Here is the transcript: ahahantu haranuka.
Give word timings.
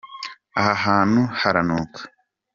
ahahantu 0.59 1.21
haranuka. 1.39 1.99